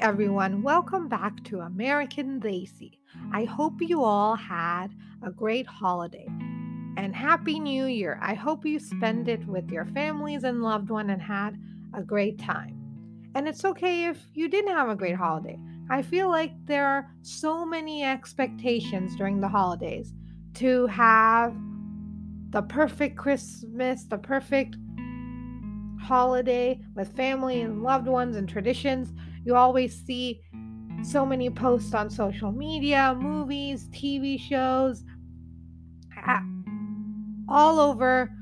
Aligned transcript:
everyone. 0.00 0.62
Welcome 0.62 1.08
back 1.08 1.42
to 1.44 1.60
American 1.60 2.38
Daisy. 2.38 3.00
I 3.32 3.44
hope 3.44 3.80
you 3.80 4.04
all 4.04 4.36
had 4.36 4.88
a 5.22 5.30
great 5.30 5.66
holiday 5.66 6.26
and 6.98 7.16
Happy 7.16 7.58
New 7.58 7.86
Year. 7.86 8.18
I 8.20 8.34
hope 8.34 8.66
you 8.66 8.78
spend 8.78 9.26
it 9.26 9.46
with 9.46 9.70
your 9.70 9.86
families 9.86 10.44
and 10.44 10.62
loved 10.62 10.90
one 10.90 11.08
and 11.08 11.22
had 11.22 11.58
a 11.94 12.02
great 12.02 12.38
time. 12.38 12.78
And 13.34 13.48
it's 13.48 13.64
okay 13.64 14.04
if 14.04 14.22
you 14.34 14.48
didn't 14.48 14.74
have 14.74 14.90
a 14.90 14.96
great 14.96 15.16
holiday. 15.16 15.58
I 15.88 16.02
feel 16.02 16.28
like 16.28 16.52
there 16.66 16.86
are 16.86 17.10
so 17.22 17.64
many 17.64 18.04
expectations 18.04 19.16
during 19.16 19.40
the 19.40 19.48
holidays 19.48 20.12
to 20.54 20.86
have 20.88 21.56
the 22.50 22.62
perfect 22.62 23.16
Christmas, 23.16 24.04
the 24.04 24.18
perfect 24.18 24.76
holiday 25.98 26.80
with 26.94 27.16
family 27.16 27.62
and 27.62 27.82
loved 27.82 28.06
ones 28.06 28.36
and 28.36 28.46
traditions. 28.46 29.14
You 29.46 29.54
always 29.54 29.96
see 30.04 30.42
so 31.04 31.24
many 31.24 31.48
posts 31.50 31.94
on 31.94 32.10
social 32.10 32.50
media, 32.50 33.16
movies, 33.16 33.88
TV 33.90 34.40
shows. 34.40 35.04
All 37.48 37.78
over 37.78 38.32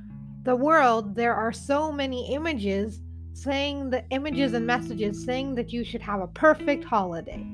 the 0.45 0.57
world, 0.57 1.15
there 1.15 1.35
are 1.35 1.53
so 1.53 1.93
many 1.93 2.33
images 2.33 3.03
saying 3.35 3.91
the 3.91 4.03
images 4.13 4.55
and 4.55 4.67
messages 4.67 5.23
saying 5.23 5.57
that 5.57 5.75
you 5.75 5.85
should 5.85 6.01
have 6.01 6.23
a 6.23 6.29
perfect 6.29 6.85
holiday. 6.85 7.45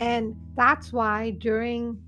And 0.00 0.34
that's 0.56 0.92
why 0.92 1.30
during 1.38 2.02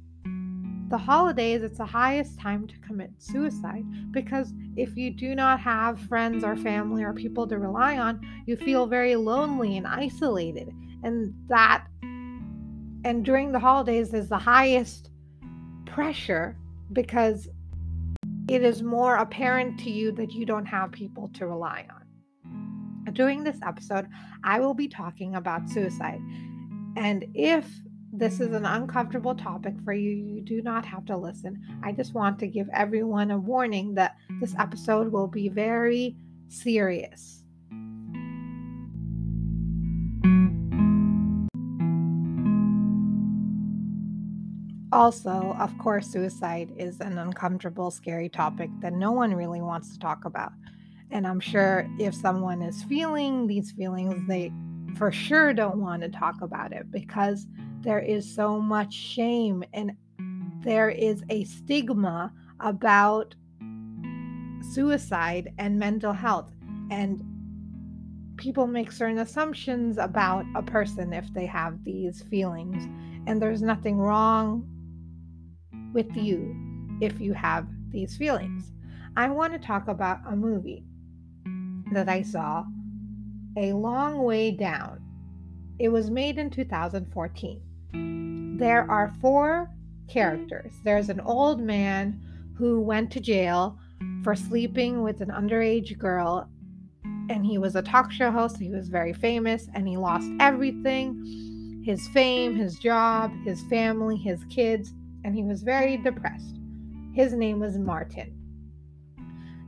the 0.91 0.99
holidays, 0.99 1.63
it's 1.63 1.79
the 1.79 1.87
highest 1.87 2.39
time 2.39 2.67
to 2.67 2.77
commit 2.81 3.13
suicide 3.19 3.85
because 4.11 4.53
if 4.77 4.97
you 4.97 5.13
do 5.13 5.37
not 5.37 5.61
have 5.61 6.01
friends 6.01 6.43
or 6.43 6.57
family 6.57 7.05
or 7.05 7.13
people 7.13 7.47
to 7.47 7.59
rely 7.59 7.97
on, 7.97 8.21
you 8.47 8.57
feel 8.57 8.87
very 8.87 9.15
lonely 9.15 9.77
and 9.77 9.87
isolated. 9.87 10.69
And 11.05 11.33
that, 11.47 11.85
and 12.03 13.25
during 13.25 13.53
the 13.53 13.61
holidays, 13.61 14.13
is 14.13 14.29
the 14.29 14.39
highest 14.39 15.11
pressure 15.87 16.57
because 16.93 17.49
it 18.49 18.65
is 18.65 18.83
more 18.83 19.15
apparent 19.15 19.79
to 19.81 19.91
you 19.91 20.11
that 20.13 20.33
you 20.33 20.45
don't 20.45 20.67
have 20.67 20.91
people 20.91 21.31
to 21.35 21.47
rely 21.47 21.87
on. 21.89 23.15
During 23.15 23.45
this 23.45 23.59
episode, 23.65 24.09
I 24.43 24.59
will 24.59 24.75
be 24.75 24.89
talking 24.89 25.37
about 25.37 25.71
suicide. 25.71 26.21
And 26.97 27.27
if 27.33 27.65
this 28.13 28.41
is 28.41 28.53
an 28.53 28.67
uncomfortable 28.67 29.35
topic 29.35 29.75
for 29.85 29.93
you. 29.93 30.11
You 30.11 30.41
do 30.41 30.63
not 30.63 30.85
have 30.85 31.05
to 31.07 31.17
listen. 31.17 31.61
I 31.83 31.93
just 31.93 32.13
want 32.13 32.39
to 32.41 32.49
give 32.49 32.69
everyone 32.73 33.31
a 33.31 33.39
warning 33.39 33.95
that 33.95 34.17
this 34.41 34.55
episode 34.59 35.13
will 35.13 35.29
be 35.29 35.49
very 35.49 36.17
serious. 36.49 37.45
Also, 44.93 45.57
of 45.61 45.77
course, 45.79 46.09
suicide 46.09 46.73
is 46.77 47.01
an 47.01 47.17
uncomfortable, 47.17 47.93
scary 47.93 48.29
topic 48.29 48.71
that 48.81 48.93
no 48.93 49.13
one 49.13 49.35
really 49.35 49.61
wants 49.61 49.93
to 49.93 50.01
talk 50.01 50.25
about. 50.25 50.53
And 51.13 51.29
I'm 51.29 51.39
sure 51.39 51.89
if 52.01 52.13
someone 52.13 52.61
is 52.61 52.83
feeling 52.83 53.47
these 53.47 53.71
feelings, 53.71 54.27
they 54.27 54.53
for 54.97 55.13
sure 55.13 55.53
don't 55.53 55.79
want 55.79 56.03
to 56.03 56.09
talk 56.09 56.43
about 56.43 56.73
it 56.73 56.91
because 56.91 57.47
there 57.83 58.01
is 58.01 58.33
so 58.35 58.61
much 58.61 58.93
shame 58.93 59.65
and 59.73 59.93
there 60.63 60.91
is 60.91 61.25
a 61.31 61.45
stigma 61.45 62.33
about 62.61 63.35
suicide 64.73 65.53
and 65.59 65.79
mental 65.79 66.13
health. 66.13 66.53
And 66.91 67.23
people 68.37 68.67
make 68.67 68.93
certain 68.93 69.19
assumptions 69.19 69.97
about 69.97 70.45
a 70.55 70.63
person 70.63 71.13
if 71.13 71.33
they 71.33 71.47
have 71.47 71.83
these 71.85 72.23
feelings. 72.23 72.85
And 73.27 73.41
there's 73.41 73.63
nothing 73.63 73.97
wrong 73.97 74.69
with 75.95 76.15
you 76.17 76.55
if 77.01 77.21
you 77.21 77.33
have 77.33 77.67
these 77.91 78.17
feelings. 78.17 78.73
I 79.17 79.29
want 79.31 79.55
to 79.55 79.59
talk 79.59 79.89
about 79.89 80.21
a 80.27 80.37
movie 80.37 80.85
that 81.93 82.09
I 82.09 82.23
saw, 82.23 82.65
A 83.57 83.73
Long 83.73 84.23
Way 84.23 84.51
Down. 84.51 85.01
It 85.79 85.89
was 85.89 86.11
made 86.11 86.39
in 86.39 86.51
2014 86.51 87.63
there 87.93 88.91
are 88.91 89.15
four 89.21 89.71
characters. 90.09 90.73
There's 90.85 91.09
an 91.09 91.21
old 91.21 91.61
man 91.61 92.21
who 92.57 92.81
went 92.81 93.11
to 93.13 93.21
jail 93.21 93.79
for 94.23 94.35
sleeping 94.35 95.03
with 95.03 95.21
an 95.21 95.29
underage 95.29 95.97
girl, 95.99 96.49
and 97.31 97.45
he 97.45 97.59
was 97.59 97.77
a 97.77 97.83
talk 97.83 98.13
show 98.13 98.31
host. 98.31 98.59
He 98.59 98.69
was 98.69 98.89
very 98.89 99.13
famous, 99.13 99.69
and 99.75 99.89
he 99.89 99.97
lost 99.97 100.31
everything 100.41 101.83
his 101.85 102.07
fame, 102.09 102.55
his 102.55 102.79
job, 102.79 103.33
his 103.45 103.63
family, 103.63 104.17
his 104.17 104.45
kids, 104.51 104.93
and 105.25 105.35
he 105.35 105.43
was 105.43 105.63
very 105.63 105.97
depressed. 105.97 106.57
His 107.15 107.33
name 107.33 107.59
was 107.59 107.79
Martin. 107.79 108.37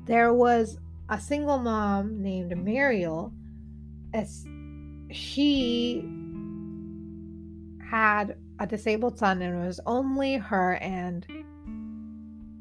There 0.05 0.34
was 0.34 0.78
a 1.09 1.19
single 1.19 1.59
mom 1.59 2.22
named 2.22 2.56
Mariel. 2.56 3.32
As 4.12 4.47
she 5.11 6.05
had 7.92 8.36
a 8.58 8.66
disabled 8.66 9.19
son 9.19 9.42
and 9.42 9.62
it 9.62 9.66
was 9.66 9.78
only 9.84 10.38
her 10.38 10.76
and 10.76 11.26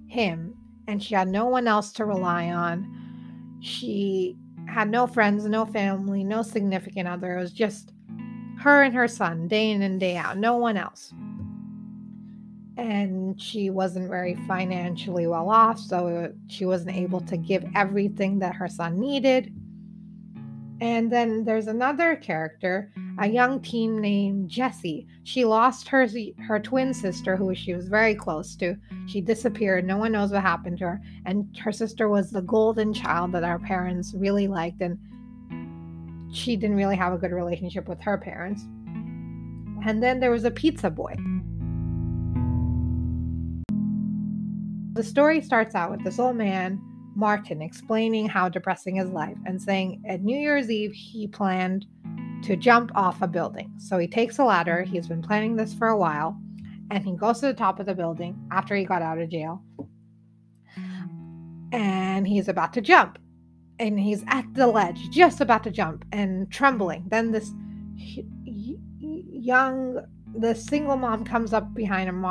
him 0.05 0.53
and 0.87 1.01
she 1.01 1.15
had 1.15 1.29
no 1.29 1.45
one 1.45 1.69
else 1.69 1.93
to 1.93 2.03
rely 2.03 2.49
on. 2.49 3.57
She 3.61 4.35
had 4.67 4.89
no 4.89 5.07
friends 5.07 5.45
no 5.45 5.65
family 5.65 6.25
no 6.25 6.41
significant 6.41 7.07
other. 7.07 7.37
It 7.37 7.39
was 7.39 7.53
just 7.53 7.93
her 8.59 8.83
and 8.83 8.93
her 8.93 9.07
son 9.07 9.47
day 9.47 9.71
in 9.71 9.81
and 9.83 10.01
day 10.01 10.17
out 10.17 10.37
no 10.37 10.57
one 10.57 10.75
else. 10.75 11.13
And 12.75 13.41
she 13.41 13.69
wasn't 13.69 14.09
very 14.09 14.35
financially 14.49 15.27
well 15.27 15.49
off 15.49 15.79
so 15.79 16.33
she 16.47 16.65
wasn't 16.65 16.97
able 16.97 17.21
to 17.21 17.37
give 17.37 17.63
everything 17.73 18.39
that 18.39 18.55
her 18.55 18.67
son 18.67 18.99
needed. 18.99 19.53
And 20.81 21.09
then 21.09 21.45
there's 21.45 21.67
another 21.67 22.17
character, 22.17 22.91
a 23.19 23.27
young 23.27 23.59
mm. 23.59 23.63
teen 23.63 24.01
named 24.01 24.49
Jessie. 24.49 25.07
She 25.23 25.45
lost 25.45 25.87
her 25.87 26.07
her 26.39 26.59
twin 26.59 26.93
sister, 26.93 27.35
who 27.35 27.53
she 27.53 27.73
was 27.73 27.87
very 27.87 28.15
close 28.15 28.55
to. 28.57 28.75
She 29.07 29.21
disappeared. 29.21 29.85
No 29.85 29.97
one 29.97 30.11
knows 30.11 30.31
what 30.31 30.41
happened 30.41 30.79
to 30.79 30.85
her. 30.85 31.01
And 31.25 31.47
her 31.57 31.71
sister 31.71 32.09
was 32.09 32.31
the 32.31 32.41
golden 32.41 32.93
child 32.93 33.31
that 33.33 33.43
our 33.43 33.59
parents 33.59 34.13
really 34.15 34.47
liked, 34.47 34.81
and 34.81 34.97
she 36.33 36.55
didn't 36.55 36.77
really 36.77 36.95
have 36.95 37.13
a 37.13 37.17
good 37.17 37.31
relationship 37.31 37.87
with 37.87 38.01
her 38.01 38.17
parents. 38.17 38.63
And 39.85 40.01
then 40.01 40.19
there 40.19 40.31
was 40.31 40.43
a 40.43 40.51
pizza 40.51 40.89
boy. 40.89 41.15
The 44.93 45.03
story 45.03 45.41
starts 45.41 45.73
out 45.73 45.89
with 45.89 46.03
this 46.03 46.19
old 46.19 46.35
man 46.35 46.79
Martin 47.15 47.61
explaining 47.61 48.27
how 48.27 48.49
depressing 48.49 48.95
his 48.95 49.09
life 49.09 49.37
and 49.45 49.61
saying 49.61 50.03
at 50.07 50.21
New 50.21 50.37
Year's 50.37 50.69
Eve 50.69 50.93
he 50.93 51.27
planned 51.27 51.85
to 52.43 52.55
jump 52.55 52.91
off 52.95 53.21
a 53.21 53.27
building. 53.27 53.71
So 53.77 53.97
he 53.97 54.07
takes 54.07 54.39
a 54.39 54.43
ladder, 54.43 54.83
he's 54.83 55.07
been 55.07 55.21
planning 55.21 55.55
this 55.55 55.73
for 55.73 55.87
a 55.87 55.97
while, 55.97 56.39
and 56.89 57.05
he 57.05 57.15
goes 57.15 57.39
to 57.39 57.47
the 57.47 57.53
top 57.53 57.79
of 57.79 57.85
the 57.85 57.95
building 57.95 58.37
after 58.51 58.75
he 58.75 58.83
got 58.83 59.01
out 59.01 59.19
of 59.19 59.29
jail. 59.29 59.63
And 61.71 62.27
he's 62.27 62.49
about 62.49 62.73
to 62.73 62.81
jump. 62.81 63.17
And 63.79 63.99
he's 63.99 64.23
at 64.27 64.45
the 64.53 64.67
ledge, 64.67 65.09
just 65.09 65.41
about 65.41 65.63
to 65.63 65.71
jump 65.71 66.05
and 66.11 66.51
trembling. 66.51 67.05
Then 67.07 67.31
this 67.31 67.51
young, 68.99 70.05
the 70.37 70.53
single 70.53 70.97
mom 70.97 71.23
comes 71.23 71.53
up 71.53 71.73
behind 71.73 72.09
him, 72.09 72.25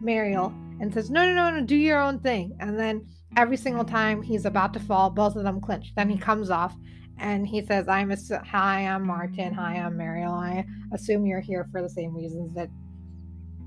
Mariel, 0.00 0.54
and 0.80 0.92
says, 0.92 1.10
No, 1.10 1.24
no, 1.26 1.34
no, 1.34 1.58
no, 1.58 1.64
do 1.64 1.76
your 1.76 2.00
own 2.00 2.18
thing. 2.18 2.56
And 2.60 2.78
then 2.78 3.06
every 3.36 3.56
single 3.56 3.84
time 3.84 4.22
he's 4.22 4.44
about 4.44 4.72
to 4.74 4.80
fall, 4.80 5.10
both 5.10 5.36
of 5.36 5.44
them 5.44 5.60
clinch. 5.60 5.92
Then 5.94 6.08
he 6.08 6.18
comes 6.18 6.50
off 6.50 6.74
and 7.22 7.46
he 7.46 7.64
says, 7.64 7.86
I'm 7.88 8.10
a, 8.10 8.16
hi, 8.44 8.80
I'm 8.80 9.06
Martin. 9.06 9.54
Hi, 9.54 9.76
I'm 9.76 9.96
Mariel. 9.96 10.32
I 10.32 10.66
assume 10.92 11.24
you're 11.24 11.40
here 11.40 11.68
for 11.70 11.80
the 11.80 11.88
same 11.88 12.14
reasons 12.14 12.52
that 12.54 12.68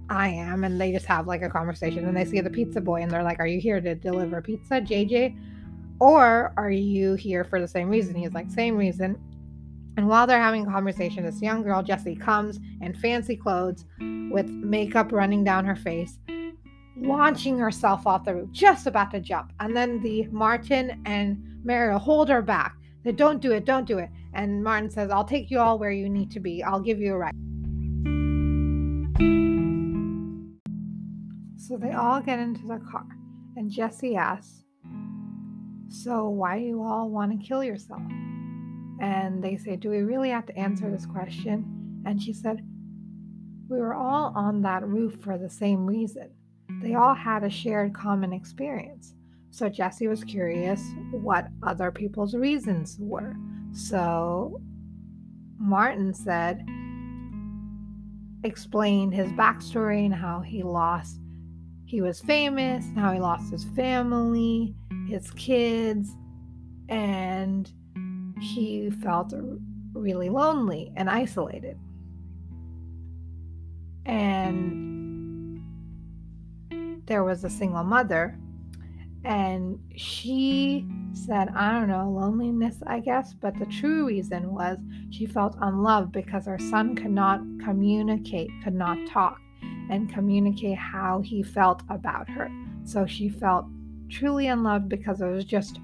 I 0.09 0.27
am. 0.27 0.65
And 0.65 0.79
they 0.79 0.91
just 0.91 1.05
have 1.05 1.25
like 1.25 1.41
a 1.41 1.49
conversation 1.49 2.05
and 2.05 2.15
they 2.15 2.25
see 2.25 2.41
the 2.41 2.49
pizza 2.49 2.81
boy 2.81 3.01
and 3.01 3.09
they're 3.09 3.23
like, 3.23 3.39
Are 3.39 3.47
you 3.47 3.61
here 3.61 3.79
to 3.79 3.95
deliver 3.95 4.41
pizza, 4.41 4.81
JJ? 4.81 5.39
Or 5.99 6.53
are 6.57 6.69
you 6.69 7.15
here 7.15 7.45
for 7.45 7.61
the 7.61 7.67
same 7.67 7.89
reason? 7.89 8.13
He's 8.13 8.33
like, 8.33 8.51
Same 8.51 8.75
reason. 8.75 9.17
And 9.97 10.09
while 10.09 10.27
they're 10.27 10.37
having 10.37 10.67
a 10.67 10.69
conversation, 10.69 11.23
this 11.23 11.41
young 11.41 11.63
girl, 11.63 11.81
Jessie, 11.81 12.15
comes 12.15 12.59
in 12.81 12.93
fancy 12.93 13.37
clothes 13.37 13.85
with 14.29 14.49
makeup 14.49 15.13
running 15.13 15.45
down 15.45 15.63
her 15.63 15.77
face 15.77 16.19
launching 16.97 17.59
herself 17.59 18.07
off 18.07 18.23
the 18.23 18.33
roof, 18.33 18.51
just 18.51 18.87
about 18.87 19.11
to 19.11 19.19
jump. 19.19 19.51
And 19.59 19.75
then 19.75 20.01
the 20.01 20.27
Martin 20.31 21.01
and 21.05 21.43
Mariel 21.63 21.99
hold 21.99 22.29
her 22.29 22.41
back. 22.41 22.77
Don't 23.13 23.41
do 23.41 23.51
it, 23.51 23.65
don't 23.65 23.85
do 23.85 23.99
it. 23.99 24.09
And 24.33 24.63
Martin 24.63 24.89
says, 24.89 25.11
I'll 25.11 25.25
take 25.25 25.51
you 25.51 25.59
all 25.59 25.77
where 25.79 25.91
you 25.91 26.09
need 26.09 26.31
to 26.31 26.39
be. 26.39 26.63
I'll 26.63 26.79
give 26.79 26.99
you 26.99 27.13
a 27.13 27.17
ride. 27.17 27.33
So 31.57 31.77
they 31.77 31.93
all 31.93 32.21
get 32.21 32.37
into 32.37 32.61
the 32.67 32.79
car. 32.91 33.07
And 33.55 33.71
Jesse 33.71 34.15
asks, 34.15 34.65
So 35.89 36.29
why 36.29 36.59
do 36.59 36.65
you 36.65 36.83
all 36.83 37.09
want 37.09 37.31
to 37.31 37.47
kill 37.47 37.63
yourself? 37.63 38.03
And 39.01 39.43
they 39.43 39.57
say, 39.57 39.75
Do 39.75 39.89
we 39.89 40.01
really 40.01 40.29
have 40.29 40.45
to 40.45 40.57
answer 40.57 40.91
this 40.91 41.07
question? 41.07 42.03
And 42.05 42.21
she 42.21 42.33
said, 42.33 42.61
We 43.67 43.79
were 43.79 43.95
all 43.95 44.31
on 44.35 44.61
that 44.61 44.87
roof 44.87 45.17
for 45.21 45.39
the 45.39 45.49
same 45.49 45.87
reason. 45.87 46.29
They 46.83 46.93
all 46.93 47.15
had 47.15 47.43
a 47.43 47.49
shared 47.49 47.95
common 47.95 48.31
experience. 48.31 49.14
So 49.55 49.69
Jesse 49.69 50.09
was 50.09 50.21
curious 50.25 50.83
what 51.11 51.47
other 51.63 51.89
people's 51.89 52.35
reasons 52.35 52.97
were. 52.99 53.37
So 53.71 54.59
Martin 55.57 56.13
said, 56.13 56.61
explained 58.43 59.13
his 59.13 59.31
backstory 59.31 60.03
and 60.05 60.13
how 60.13 60.41
he 60.41 60.61
lost, 60.61 61.21
he 61.85 62.01
was 62.01 62.19
famous, 62.19 62.85
and 62.87 62.99
how 62.99 63.13
he 63.13 63.19
lost 63.21 63.49
his 63.49 63.63
family, 63.63 64.75
his 65.07 65.31
kids, 65.31 66.13
and 66.89 67.71
he 68.41 68.89
felt 68.89 69.33
really 69.93 70.27
lonely 70.27 70.91
and 70.97 71.09
isolated. 71.09 71.79
And 74.05 75.63
there 77.05 77.23
was 77.23 77.45
a 77.45 77.49
single 77.49 77.85
mother, 77.85 78.37
and 79.25 79.79
she 79.95 80.85
mm. 80.87 81.17
said, 81.17 81.49
I 81.55 81.71
don't 81.71 81.87
know, 81.87 82.09
loneliness, 82.09 82.77
I 82.85 82.99
guess, 82.99 83.33
but 83.33 83.57
the 83.57 83.65
true 83.65 84.05
reason 84.05 84.53
was 84.53 84.77
she 85.09 85.25
felt 85.25 85.57
unloved 85.61 86.11
because 86.11 86.45
her 86.45 86.59
son 86.59 86.95
could 86.95 87.11
not 87.11 87.39
communicate, 87.63 88.51
could 88.63 88.75
not 88.75 88.99
talk, 89.09 89.41
and 89.89 90.13
communicate 90.13 90.77
how 90.77 91.21
he 91.21 91.41
felt 91.41 91.81
about 91.89 92.29
her. 92.29 92.51
So 92.83 93.07
she 93.07 93.27
felt 93.27 93.65
truly 94.09 94.45
unloved 94.47 94.89
because 94.89 95.21
it 95.21 95.27
was 95.27 95.45
just 95.45 95.79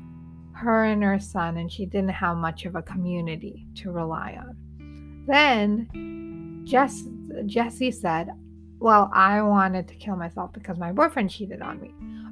her 0.53 0.83
and 0.83 1.03
her 1.03 1.19
son, 1.19 1.57
and 1.57 1.71
she 1.71 1.87
didn't 1.87 2.09
have 2.09 2.37
much 2.37 2.65
of 2.65 2.75
a 2.75 2.83
community 2.83 3.65
to 3.77 3.91
rely 3.91 4.37
on. 4.39 5.25
Then 5.27 6.61
Jess, 6.63 7.05
Jesse 7.47 7.89
said, 7.89 8.29
Well, 8.77 9.09
I 9.11 9.41
wanted 9.41 9.87
to 9.87 9.95
kill 9.95 10.15
myself 10.15 10.53
because 10.53 10.77
my 10.77 10.91
boyfriend 10.91 11.31
cheated 11.31 11.63
on 11.63 11.81
me. 11.81 11.91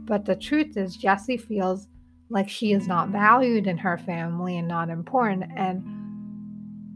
But 0.10 0.26
the 0.26 0.36
truth 0.36 0.76
is, 0.76 0.98
Jesse 0.98 1.38
feels 1.38 1.88
like 2.32 2.50
she 2.50 2.74
is 2.74 2.88
not 2.88 3.10
valued 3.10 3.68
in 3.68 3.78
her 3.78 4.00
family 4.00 4.58
and 4.58 4.68
not 4.68 4.90
important, 4.90 5.46
and 5.56 5.84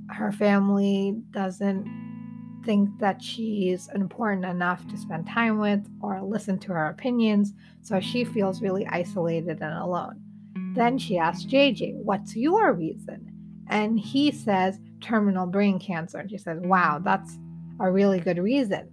her 0.10 0.32
family 0.32 1.22
doesn't 1.30 1.86
think 2.66 2.90
that 3.00 3.22
she's 3.22 3.88
important 3.94 4.46
enough 4.46 4.88
to 4.88 4.98
spend 4.98 5.28
time 5.28 5.60
with 5.60 5.88
or 6.02 6.24
listen 6.24 6.58
to 6.58 6.74
her 6.74 6.88
opinions, 6.88 7.54
so 7.82 8.00
she 8.00 8.24
feels 8.24 8.64
really 8.64 8.88
isolated 8.88 9.62
and 9.62 9.78
alone. 9.78 10.20
Then 10.74 10.98
she 10.98 11.20
asks 11.20 11.46
JJ, 11.46 11.94
What's 11.98 12.36
your 12.36 12.74
reason? 12.74 13.30
And 13.68 14.00
he 14.00 14.32
says, 14.32 14.80
Terminal 15.02 15.46
brain 15.46 15.78
cancer. 15.78 16.18
And 16.18 16.32
she 16.32 16.40
says, 16.40 16.60
Wow, 16.62 17.00
that's 17.04 17.38
a 17.80 17.92
really 17.92 18.20
good 18.20 18.40
reason. 18.40 18.90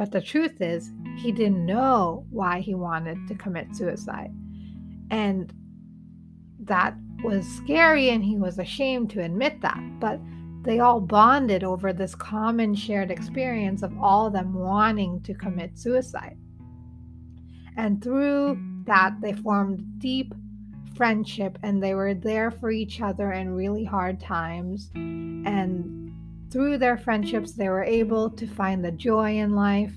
But 0.00 0.12
the 0.12 0.22
truth 0.22 0.62
is, 0.62 0.90
he 1.18 1.30
didn't 1.30 1.66
know 1.66 2.24
why 2.30 2.60
he 2.60 2.74
wanted 2.74 3.18
to 3.28 3.34
commit 3.34 3.76
suicide. 3.76 4.32
And 5.10 5.52
that 6.60 6.94
was 7.22 7.46
scary, 7.46 8.08
and 8.08 8.24
he 8.24 8.38
was 8.38 8.58
ashamed 8.58 9.10
to 9.10 9.22
admit 9.22 9.60
that. 9.60 9.78
But 10.00 10.18
they 10.62 10.78
all 10.78 11.02
bonded 11.02 11.64
over 11.64 11.92
this 11.92 12.14
common 12.14 12.74
shared 12.74 13.10
experience 13.10 13.82
of 13.82 13.92
all 14.00 14.26
of 14.26 14.32
them 14.32 14.54
wanting 14.54 15.20
to 15.20 15.34
commit 15.34 15.78
suicide. 15.78 16.38
And 17.76 18.02
through 18.02 18.58
that, 18.86 19.20
they 19.20 19.34
formed 19.34 19.84
deep 19.98 20.34
friendship 20.96 21.58
and 21.62 21.82
they 21.82 21.94
were 21.94 22.14
there 22.14 22.50
for 22.50 22.70
each 22.70 23.02
other 23.02 23.32
in 23.32 23.50
really 23.50 23.84
hard 23.84 24.18
times. 24.18 24.90
And 24.94 26.14
through 26.50 26.78
their 26.78 26.98
friendships, 26.98 27.52
they 27.52 27.68
were 27.68 27.84
able 27.84 28.30
to 28.30 28.46
find 28.46 28.84
the 28.84 28.90
joy 28.90 29.38
in 29.38 29.54
life. 29.54 29.92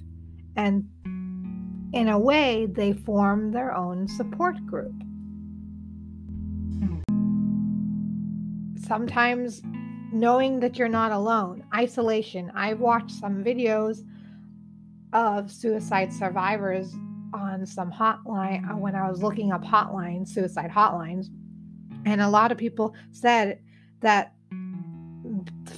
And 0.56 0.88
in 1.94 2.10
a 2.10 2.20
way, 2.20 2.68
they 2.68 2.94
formed 2.94 3.54
their 3.54 3.76
own 3.76 4.08
support 4.08 4.64
group. 4.66 4.94
Sometimes 8.86 9.62
knowing 10.12 10.60
that 10.60 10.78
you're 10.78 10.88
not 10.88 11.12
alone, 11.12 11.64
isolation. 11.74 12.52
I've 12.56 12.80
watched 12.80 13.12
some 13.12 13.44
videos 13.44 14.00
of 15.12 15.52
suicide 15.52 16.14
survivors 16.14 16.94
on 17.34 17.66
some 17.66 17.92
hotline 17.92 18.70
uh, 18.70 18.78
when 18.78 18.96
I 18.96 19.10
was 19.10 19.24
looking 19.24 19.52
up 19.52 19.64
hotlines, 19.64 20.28
suicide 20.28 20.70
hotlines, 20.70 21.28
and 22.06 22.22
a 22.22 22.30
lot 22.30 22.52
of 22.52 22.58
people 22.58 22.94
said 23.12 23.60
that 24.02 24.34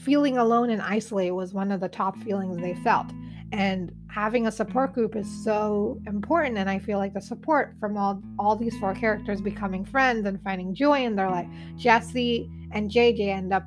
feeling 0.05 0.37
alone 0.37 0.69
and 0.69 0.81
isolated 0.81 1.31
was 1.31 1.53
one 1.53 1.71
of 1.71 1.81
the 1.81 1.89
top 1.89 2.15
feelings 2.19 2.57
they 2.57 2.75
felt. 2.75 3.07
And 3.51 3.91
having 4.09 4.47
a 4.47 4.51
support 4.51 4.93
group 4.93 5.15
is 5.15 5.27
so 5.43 5.99
important. 6.07 6.57
And 6.57 6.69
I 6.69 6.79
feel 6.79 6.99
like 6.99 7.13
the 7.13 7.21
support 7.21 7.75
from 7.79 7.97
all 7.97 8.21
all 8.37 8.55
these 8.55 8.77
four 8.77 8.93
characters 8.93 9.41
becoming 9.41 9.83
friends 9.83 10.25
and 10.25 10.41
finding 10.43 10.73
joy 10.73 11.03
in 11.03 11.15
their 11.15 11.29
life. 11.29 11.47
Jesse 11.75 12.49
and 12.71 12.89
JJ 12.89 13.27
end 13.27 13.51
up 13.51 13.63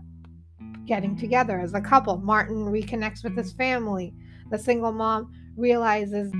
getting 0.87 1.17
together 1.17 1.61
as 1.61 1.75
a 1.75 1.81
couple. 1.81 2.17
Martin 2.19 2.65
reconnects 2.67 3.25
with 3.25 3.37
his 3.37 3.53
family. 3.53 4.15
The 4.51 4.59
single 4.59 4.93
mom 4.93 5.33
realizes 5.57 6.33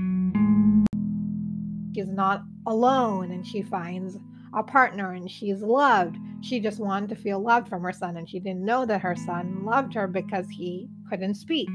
she's 1.93 2.09
not 2.09 2.43
alone 2.65 3.31
and 3.31 3.45
she 3.45 3.61
finds 3.61 4.17
a 4.57 4.63
partner 4.63 5.13
and 5.13 5.29
she's 5.29 5.61
loved. 5.61 6.17
She 6.41 6.59
just 6.59 6.79
wanted 6.79 7.09
to 7.09 7.15
feel 7.15 7.39
loved 7.39 7.67
from 7.67 7.83
her 7.83 7.91
son 7.91 8.17
and 8.17 8.29
she 8.29 8.39
didn't 8.39 8.63
know 8.65 8.85
that 8.85 9.01
her 9.01 9.15
son 9.15 9.63
loved 9.65 9.93
her 9.93 10.07
because 10.07 10.47
he 10.49 10.89
couldn't 11.09 11.35
speak. 11.35 11.69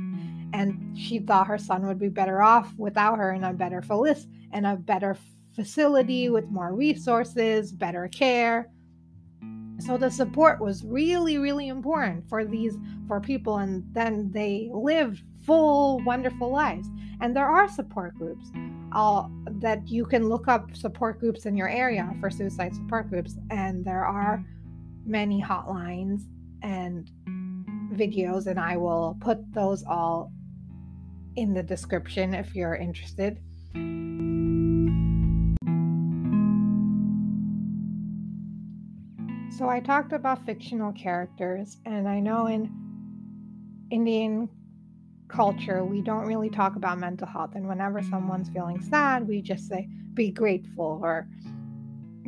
And 0.52 0.96
she 0.96 1.18
thought 1.18 1.46
her 1.46 1.58
son 1.58 1.86
would 1.86 1.98
be 1.98 2.08
better 2.08 2.40
off 2.40 2.72
without 2.78 3.18
her 3.18 3.32
in 3.32 3.44
a 3.44 3.52
better 3.52 3.82
felic 3.82 4.24
and 4.52 4.66
a 4.66 4.76
better 4.76 5.16
facility 5.54 6.28
with 6.28 6.46
more 6.46 6.74
resources, 6.74 7.72
better 7.72 8.08
care. 8.08 8.70
So 9.80 9.96
the 9.96 10.10
support 10.10 10.60
was 10.60 10.84
really, 10.84 11.38
really 11.38 11.68
important 11.68 12.28
for 12.28 12.44
these 12.44 12.76
for 13.08 13.20
people, 13.20 13.58
and 13.58 13.84
then 13.92 14.30
they 14.30 14.70
lived 14.72 15.22
full, 15.44 16.00
wonderful 16.04 16.50
lives. 16.50 16.88
And 17.20 17.34
there 17.34 17.48
are 17.48 17.68
support 17.68 18.14
groups 18.14 18.50
uh, 18.92 19.26
that 19.60 19.86
you 19.88 20.04
can 20.04 20.28
look 20.28 20.46
up 20.46 20.76
support 20.76 21.18
groups 21.18 21.46
in 21.46 21.56
your 21.56 21.68
area 21.68 22.14
for 22.20 22.30
suicide 22.30 22.74
support 22.74 23.10
groups, 23.10 23.36
and 23.50 23.84
there 23.84 24.04
are 24.04 24.44
many 25.04 25.42
hotlines 25.42 26.22
and 26.62 27.10
videos, 27.92 28.46
and 28.46 28.58
I 28.58 28.76
will 28.76 29.16
put 29.20 29.38
those 29.52 29.84
all 29.84 30.32
in 31.36 31.54
the 31.54 31.62
description 31.62 32.34
if 32.34 32.54
you're 32.54 32.74
interested. 32.74 33.38
So 39.56 39.68
I 39.68 39.80
talked 39.80 40.12
about 40.12 40.44
fictional 40.44 40.92
characters, 40.92 41.78
and 41.84 42.08
I 42.08 42.18
know 42.18 42.46
in 42.46 42.72
Indian 43.90 44.48
culture, 45.28 45.84
we 45.84 46.00
don't 46.00 46.26
really 46.26 46.50
talk 46.50 46.76
about 46.76 46.98
mental 46.98 47.26
health. 47.26 47.52
And 47.54 47.68
whenever 47.68 48.02
someone's 48.02 48.48
feeling 48.48 48.80
sad, 48.80 49.28
we 49.28 49.42
just 49.42 49.68
say, 49.68 49.88
be 50.14 50.30
grateful 50.30 51.00
or 51.02 51.28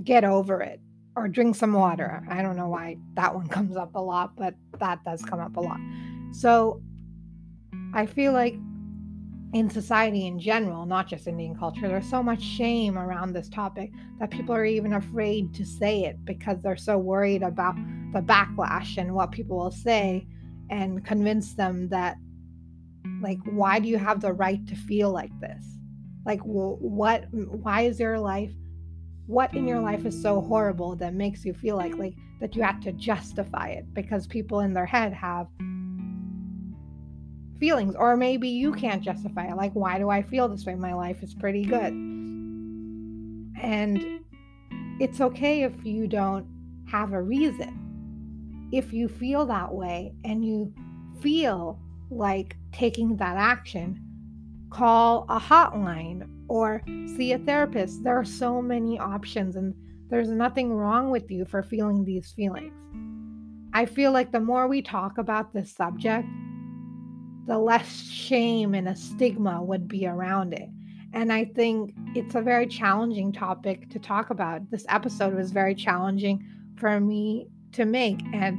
get 0.03 0.25
over 0.25 0.61
it 0.61 0.81
or 1.17 1.29
drink 1.29 1.57
some 1.57 1.73
water. 1.73 2.23
I 2.29 2.43
don't 2.43 2.57
know 2.57 2.69
why 2.69 2.99
that 3.15 3.35
one 3.35 3.49
comes 3.57 3.77
up 3.77 3.95
a 3.95 4.01
lot, 4.01 4.37
but 4.37 4.55
that 4.79 5.03
does 5.05 5.23
come 5.23 5.41
up 5.41 5.57
a 5.57 5.61
lot. 5.61 5.81
So 6.33 6.83
I 7.95 8.07
feel 8.07 8.33
like 8.33 8.55
in 9.55 9.71
society 9.71 10.27
in 10.27 10.39
general, 10.39 10.85
not 10.85 11.09
just 11.09 11.27
Indian 11.27 11.57
culture, 11.57 11.89
there's 11.89 12.09
so 12.09 12.23
much 12.23 12.43
shame 12.43 12.99
around 12.99 13.33
this 13.33 13.49
topic 13.49 13.91
that 14.19 14.31
people 14.31 14.55
are 14.55 14.65
even 14.67 14.93
afraid 14.93 15.55
to 15.55 15.65
say 15.65 16.05
it 16.05 16.23
because 16.25 16.61
they're 16.61 16.77
so 16.77 16.99
worried 16.99 17.43
about 17.43 17.75
the 18.13 18.21
backlash 18.21 18.99
and 18.99 19.15
what 19.15 19.33
people 19.33 19.57
will 19.57 19.71
say 19.71 20.27
and 20.69 21.05
convince 21.07 21.55
them 21.55 21.89
that, 21.89 22.17
like, 23.23 23.39
why 23.45 23.79
do 23.79 23.89
you 23.89 23.99
have 23.99 24.21
the 24.21 24.33
right 24.33 24.67
to 24.67 24.75
feel 24.75 25.11
like 25.11 25.33
this? 25.41 25.65
Like, 26.27 26.41
what, 26.41 27.25
why 27.31 27.83
is 27.83 28.01
your 28.01 28.19
life, 28.19 28.53
what 29.27 29.55
in 29.55 29.67
your 29.67 29.81
life 29.81 30.07
is 30.07 30.21
so 30.21 30.41
horrible 30.41 30.97
that 30.97 31.15
makes 31.15 31.45
you 31.45 31.53
feel 31.53 31.77
like, 31.77 31.97
like, 31.97 32.15
that 32.41 32.55
you 32.55 32.63
have 32.63 32.81
to 32.81 32.93
justify 32.93 33.69
it 33.69 33.93
because 33.95 34.27
people 34.27 34.61
in 34.61 34.75
their 34.75 34.87
head 34.87 35.13
have 35.13 35.49
feelings 37.59 37.95
or 37.97 38.17
maybe 38.17 38.49
you 38.49 38.73
can't 38.73 39.03
justify 39.03 39.47
it. 39.47 39.57
Like 39.57 39.73
why 39.73 39.99
do 39.99 40.11
i 40.11 40.23
feel 40.23 40.49
this 40.49 40.67
way? 40.67 40.75
My 40.75 40.95
life 40.95 41.23
is 41.23 41.35
pretty 41.35 41.65
good. 41.65 41.93
And 43.63 44.21
it's 45.01 45.21
okay 45.21 45.63
if 45.63 45.73
you 45.85 46.07
don't 46.07 46.47
have 46.91 47.13
a 47.13 47.23
reason. 47.23 48.69
If 48.73 48.93
you 48.93 49.09
feel 49.09 49.47
that 49.47 49.73
way 49.73 50.13
and 50.25 50.45
you 50.45 50.75
feel 51.21 51.81
like 52.11 52.57
taking 52.73 53.17
that 53.17 53.37
action 53.37 54.03
call 54.71 55.25
a 55.29 55.41
hotline 55.41 56.29
or 56.49 56.83
see 57.17 57.33
a 57.33 57.39
therapist 57.39 58.03
there 58.05 58.17
are 58.17 58.25
so 58.25 58.61
many 58.63 58.99
options 58.99 59.57
and 59.57 59.75
there's 60.09 60.29
nothing 60.29 60.73
wrong 60.73 61.11
with 61.11 61.31
you 61.31 61.45
for 61.45 61.63
feeling 61.63 62.05
these 62.05 62.31
feelings 62.33 62.73
i 63.75 63.85
feel 63.85 64.13
like 64.13 64.33
the 64.33 64.41
more 64.41 64.69
we 64.69 64.81
talk 64.81 65.19
about 65.19 65.53
this 65.53 65.75
subject 65.75 66.27
the 67.47 67.59
less 67.59 68.03
shame 68.03 68.75
and 68.75 68.89
a 68.89 68.97
stigma 68.97 69.63
would 69.63 69.87
be 69.89 70.07
around 70.07 70.53
it. 70.53 70.69
And 71.13 71.33
I 71.33 71.45
think 71.45 71.95
it's 72.15 72.35
a 72.35 72.43
very 72.43 72.67
challenging 72.67 73.33
topic 73.33 73.89
to 73.91 73.99
talk 73.99 74.31
about. 74.31 74.69
This 74.71 74.85
episode 74.89 75.35
was 75.35 75.53
very 75.53 75.75
challenging 75.75 76.45
for 76.77 77.01
me 77.01 77.47
to 77.73 77.85
make. 77.85 78.21
And 78.33 78.59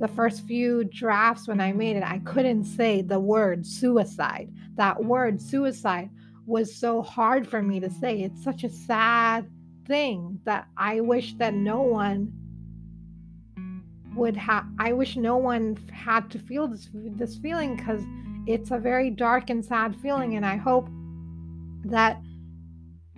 the 0.00 0.08
first 0.08 0.46
few 0.46 0.84
drafts 0.84 1.46
when 1.46 1.60
I 1.60 1.72
made 1.72 1.96
it, 1.96 2.02
I 2.02 2.18
couldn't 2.20 2.64
say 2.64 3.02
the 3.02 3.20
word 3.20 3.64
suicide. 3.66 4.50
That 4.76 5.04
word 5.04 5.40
suicide 5.40 6.08
was 6.46 6.74
so 6.74 7.02
hard 7.02 7.48
for 7.48 7.62
me 7.62 7.80
to 7.80 7.90
say. 7.90 8.22
It's 8.22 8.42
such 8.42 8.64
a 8.64 8.68
sad 8.68 9.48
thing 9.86 10.40
that 10.44 10.66
I 10.76 11.00
wish 11.00 11.34
that 11.34 11.54
no 11.54 11.82
one 11.82 12.32
would 14.14 14.36
have 14.36 14.64
I 14.78 14.92
wish 14.92 15.16
no 15.16 15.36
one 15.36 15.76
had 15.92 16.30
to 16.30 16.38
feel 16.38 16.68
this 16.68 16.88
this 16.92 17.36
feeling 17.36 17.76
cuz 17.76 18.02
it's 18.46 18.70
a 18.70 18.78
very 18.78 19.10
dark 19.10 19.50
and 19.50 19.64
sad 19.64 19.96
feeling 19.96 20.36
and 20.36 20.46
I 20.46 20.56
hope 20.56 20.88
that 21.84 22.20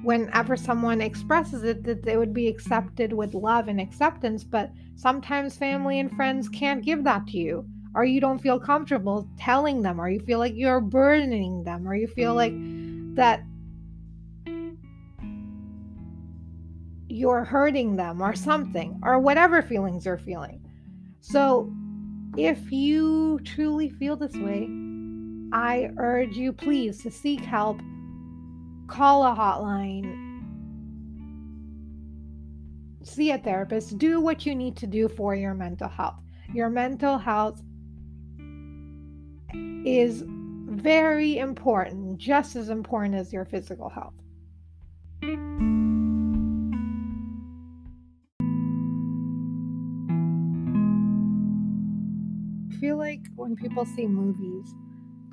whenever 0.02 0.56
someone 0.56 1.00
expresses 1.00 1.64
it 1.64 1.84
that 1.84 2.02
they 2.02 2.16
would 2.16 2.32
be 2.32 2.48
accepted 2.48 3.12
with 3.12 3.34
love 3.34 3.68
and 3.68 3.80
acceptance 3.80 4.42
but 4.42 4.70
sometimes 4.94 5.56
family 5.56 6.00
and 6.00 6.10
friends 6.12 6.48
can't 6.48 6.84
give 6.84 7.04
that 7.04 7.26
to 7.26 7.38
you 7.38 7.66
or 7.94 8.04
you 8.04 8.20
don't 8.20 8.38
feel 8.38 8.58
comfortable 8.58 9.28
telling 9.38 9.82
them 9.82 10.00
or 10.00 10.08
you 10.08 10.20
feel 10.20 10.38
like 10.38 10.54
you're 10.54 10.80
burdening 10.80 11.62
them 11.64 11.86
or 11.86 11.94
you 11.94 12.06
feel 12.06 12.34
like 12.34 12.52
that 13.16 13.42
you're 17.08 17.44
hurting 17.44 17.96
them 17.96 18.22
or 18.22 18.34
something 18.34 19.00
or 19.02 19.18
whatever 19.18 19.62
feelings 19.62 20.04
you're 20.04 20.18
feeling. 20.18 20.60
So 21.20 21.72
if 22.36 22.70
you 22.70 23.40
truly 23.44 23.88
feel 23.88 24.16
this 24.16 24.34
way 24.34 24.68
i 25.52 25.90
urge 25.98 26.36
you 26.36 26.52
please 26.52 27.02
to 27.02 27.10
seek 27.10 27.40
help. 27.40 27.80
Call 28.88 29.24
a 29.24 29.34
hotline, 29.34 30.42
see 33.02 33.32
a 33.32 33.38
therapist, 33.38 33.98
do 33.98 34.20
what 34.20 34.46
you 34.46 34.54
need 34.54 34.76
to 34.76 34.86
do 34.86 35.08
for 35.08 35.34
your 35.34 35.54
mental 35.54 35.88
health. 35.88 36.20
Your 36.54 36.70
mental 36.70 37.18
health 37.18 37.60
is 39.84 40.22
very 40.26 41.38
important, 41.38 42.05
just 42.16 42.56
as 42.56 42.68
important 42.68 43.14
as 43.14 43.32
your 43.32 43.44
physical 43.44 43.88
health. 43.88 44.14
I 52.70 52.78
feel 52.78 52.96
like 52.96 53.20
when 53.34 53.56
people 53.56 53.84
see 53.84 54.06
movies, 54.06 54.74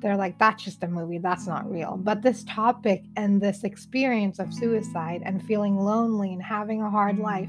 they're 0.00 0.16
like, 0.16 0.38
that's 0.38 0.62
just 0.62 0.82
a 0.82 0.88
movie, 0.88 1.18
that's 1.18 1.46
not 1.46 1.70
real. 1.70 1.96
But 1.96 2.22
this 2.22 2.44
topic 2.44 3.04
and 3.16 3.40
this 3.40 3.64
experience 3.64 4.38
of 4.38 4.52
suicide 4.52 5.22
and 5.24 5.42
feeling 5.42 5.76
lonely 5.76 6.32
and 6.32 6.42
having 6.42 6.82
a 6.82 6.90
hard 6.90 7.18
life 7.18 7.48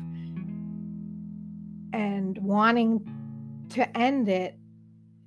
and 1.92 2.38
wanting 2.38 3.06
to 3.70 3.98
end 3.98 4.30
it 4.30 4.58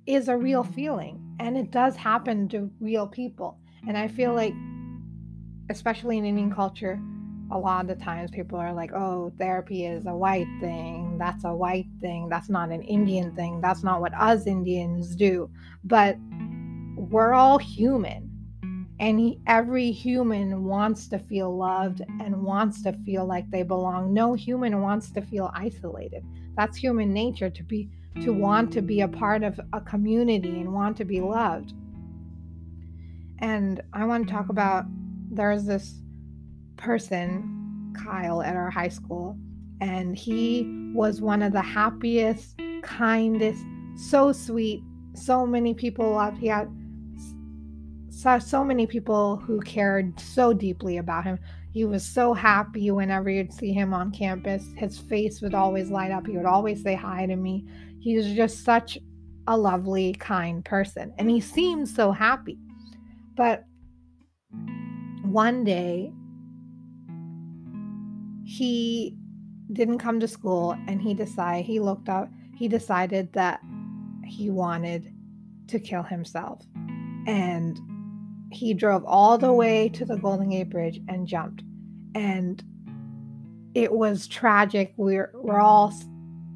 is 0.05 0.27
a 0.27 0.37
real 0.37 0.63
feeling. 0.63 1.21
And 1.39 1.55
it 1.55 1.71
does 1.71 1.95
happen 1.95 2.47
to 2.49 2.71
real 2.79 3.07
people. 3.07 3.59
And 3.87 3.97
I 3.97 4.07
feel 4.07 4.33
like, 4.33 4.53
especially 5.69 6.17
in 6.17 6.25
Indian 6.25 6.53
culture, 6.53 6.99
a 7.51 7.57
lot 7.57 7.81
of 7.81 7.87
the 7.87 8.03
times 8.03 8.29
people 8.29 8.59
are 8.59 8.73
like, 8.73 8.91
oh, 8.93 9.33
therapy 9.37 9.85
is 9.85 10.05
a 10.05 10.15
white 10.15 10.47
thing. 10.59 11.17
That's 11.17 11.45
a 11.45 11.53
white 11.53 11.87
thing. 11.99 12.29
That's 12.29 12.49
not 12.49 12.69
an 12.69 12.83
Indian 12.83 13.35
thing. 13.35 13.59
That's 13.61 13.83
not 13.83 14.01
what 14.01 14.13
us 14.13 14.45
Indians 14.45 15.15
do. 15.15 15.49
But 15.83 16.17
we're 16.95 17.33
all 17.33 17.57
human. 17.57 18.29
And 18.99 19.19
he, 19.19 19.39
every 19.47 19.91
human 19.91 20.65
wants 20.65 21.07
to 21.07 21.19
feel 21.19 21.55
loved 21.55 22.01
and 22.19 22.43
wants 22.43 22.83
to 22.83 22.93
feel 23.05 23.25
like 23.25 23.49
they 23.49 23.63
belong. 23.63 24.13
No 24.13 24.33
human 24.33 24.81
wants 24.81 25.09
to 25.11 25.21
feel 25.21 25.49
isolated. 25.55 26.23
That's 26.57 26.77
human 26.77 27.13
nature 27.13 27.49
to 27.49 27.63
be 27.63 27.89
to 28.21 28.33
want 28.33 28.73
to 28.73 28.81
be 28.81 29.01
a 29.01 29.07
part 29.07 29.43
of 29.43 29.59
a 29.71 29.79
community 29.79 30.59
and 30.59 30.73
want 30.73 30.97
to 30.97 31.05
be 31.05 31.21
loved. 31.21 31.73
And 33.39 33.81
I 33.93 34.05
want 34.05 34.27
to 34.27 34.33
talk 34.33 34.49
about 34.49 34.85
there's 35.31 35.65
this 35.65 35.95
person, 36.77 37.93
Kyle, 37.97 38.41
at 38.41 38.55
our 38.55 38.69
high 38.69 38.89
school, 38.89 39.37
and 39.81 40.17
he 40.17 40.91
was 40.93 41.21
one 41.21 41.41
of 41.41 41.53
the 41.53 41.61
happiest, 41.61 42.59
kindest, 42.83 43.63
so 43.95 44.31
sweet. 44.31 44.83
So 45.13 45.45
many 45.45 45.73
people 45.73 46.11
loved. 46.11 46.37
He 46.37 46.47
had 46.47 46.69
saw 48.09 48.37
so 48.37 48.65
many 48.65 48.85
people 48.85 49.37
who 49.37 49.61
cared 49.61 50.19
so 50.19 50.51
deeply 50.51 50.97
about 50.97 51.23
him. 51.23 51.39
He 51.71 51.85
was 51.85 52.03
so 52.03 52.33
happy 52.33 52.91
whenever 52.91 53.29
you'd 53.29 53.53
see 53.53 53.71
him 53.71 53.93
on 53.93 54.11
campus. 54.11 54.65
His 54.75 54.97
face 54.97 55.41
would 55.41 55.53
always 55.53 55.89
light 55.89 56.11
up. 56.11 56.27
He 56.27 56.35
would 56.35 56.45
always 56.45 56.83
say 56.83 56.95
hi 56.95 57.25
to 57.25 57.35
me. 57.37 57.65
He 57.99 58.17
was 58.17 58.27
just 58.33 58.65
such 58.65 58.97
a 59.47 59.57
lovely, 59.57 60.13
kind 60.13 60.65
person. 60.65 61.13
And 61.17 61.29
he 61.29 61.39
seemed 61.39 61.87
so 61.87 62.11
happy. 62.11 62.57
But 63.39 63.63
one 65.23 65.63
day, 65.63 66.11
he 68.43 69.15
didn't 69.71 69.99
come 69.99 70.19
to 70.19 70.27
school 70.27 70.75
and 70.89 71.01
he 71.01 71.13
decided, 71.13 71.65
he 71.65 71.79
looked 71.79 72.09
up, 72.09 72.29
he 72.57 72.67
decided 72.67 73.31
that 73.31 73.61
he 74.25 74.49
wanted 74.49 75.13
to 75.67 75.79
kill 75.79 76.03
himself. 76.03 76.65
And 77.27 77.79
he 78.51 78.73
drove 78.73 79.05
all 79.05 79.37
the 79.37 79.53
way 79.53 79.87
to 79.87 80.03
the 80.03 80.17
Golden 80.17 80.49
Gate 80.49 80.69
Bridge 80.69 80.99
and 81.07 81.25
jumped. 81.25 81.63
And 82.15 82.61
it 83.73 83.93
was 83.93 84.27
tragic. 84.27 84.93
We're 84.97 85.31
we're 85.33 85.61
all 85.61 85.93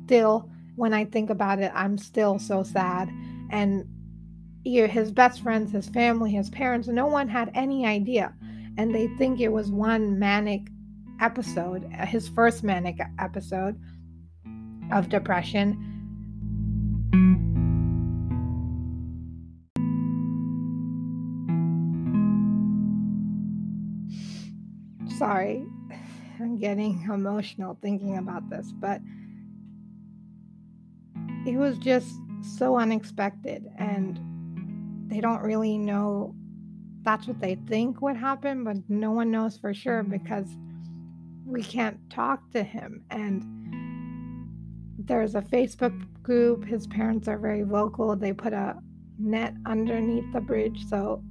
still 0.04 0.50
when 0.76 0.94
I 0.94 1.06
think 1.06 1.30
about 1.30 1.60
it, 1.60 1.72
I'm 1.74 1.98
still 1.98 2.40
so 2.40 2.62
sad. 2.62 3.10
And 3.52 3.86
his 4.64 5.12
best 5.12 5.42
friends, 5.42 5.72
his 5.72 5.90
family, 5.90 6.32
his 6.32 6.50
parents, 6.50 6.88
no 6.88 7.06
one 7.06 7.28
had 7.28 7.52
any 7.54 7.86
idea. 7.86 8.34
And 8.78 8.94
they 8.94 9.08
think 9.18 9.40
it 9.40 9.52
was 9.52 9.72
one 9.72 10.18
manic 10.18 10.68
episode, 11.22 11.90
uh, 12.00 12.06
his 12.06 12.28
first 12.28 12.64
manic 12.64 13.00
episode 13.20 13.80
of 14.92 15.10
depression 15.10 15.94
sorry. 25.24 25.66
I'm 26.40 26.58
getting 26.58 27.02
emotional 27.14 27.78
thinking 27.82 28.18
about 28.18 28.50
this, 28.50 28.74
but 28.74 29.00
it 31.46 31.56
was 31.56 31.78
just 31.78 32.10
so 32.58 32.78
unexpected 32.78 33.66
and 33.78 34.20
they 35.14 35.22
don't 35.22 35.42
really 35.42 35.78
know 35.78 36.36
that's 37.04 37.28
what 37.28 37.40
they 37.42 37.56
think 37.68 38.02
would 38.02 38.16
happen, 38.16 38.64
but 38.64 38.78
no 38.88 39.12
one 39.12 39.30
knows 39.30 39.58
for 39.58 39.74
sure 39.74 40.02
mm-hmm. 40.04 40.12
because 40.12 40.48
we 41.46 41.62
can't 41.62 41.98
talk 42.10 42.50
to 42.52 42.64
him. 42.64 43.04
And 43.12 43.44
there's 44.98 45.36
a 45.36 45.42
Facebook 45.42 45.94
group. 46.24 46.64
His 46.64 46.88
parents 46.88 47.28
are 47.28 47.38
very 47.38 47.64
vocal. 47.64 48.16
They 48.16 48.32
put 48.32 48.54
a 48.54 48.78
net 49.20 49.54
underneath 49.66 50.26
the 50.34 50.42
bridge 50.42 50.86
so 50.90 51.24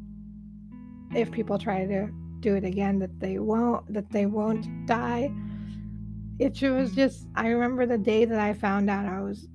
if 1.14 1.30
people 1.30 1.58
try 1.58 1.84
to 1.84 2.08
do 2.40 2.54
it 2.54 2.64
again 2.64 2.98
that 2.98 3.20
they 3.20 3.38
won't 3.38 3.92
that 3.92 4.08
they 4.10 4.26
won't 4.26 4.66
die 4.86 5.30
it 6.38 6.60
was 6.62 6.94
just 6.94 7.26
i 7.34 7.48
remember 7.48 7.86
the 7.86 7.98
day 7.98 8.24
that 8.24 8.38
i 8.38 8.52
found 8.52 8.88
out 8.88 9.04
i 9.04 9.20
was 9.20 9.48